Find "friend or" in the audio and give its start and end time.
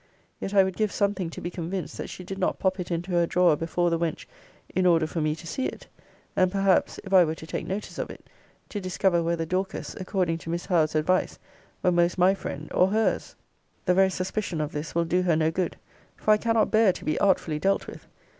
12.33-12.87